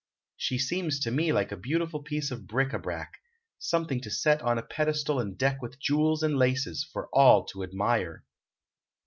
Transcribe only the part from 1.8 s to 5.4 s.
piece of bric a brac; something to set on a pedestal and